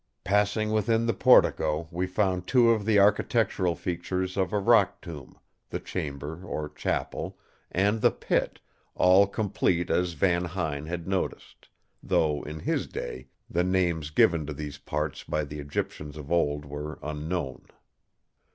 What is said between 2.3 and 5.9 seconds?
two of the architectural features of a rock tomb, the